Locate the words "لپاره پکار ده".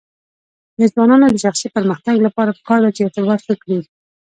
2.27-2.89